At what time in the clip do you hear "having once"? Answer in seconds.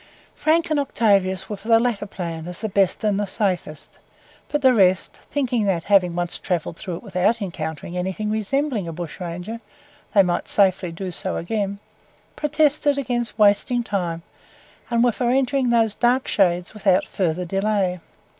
5.83-6.39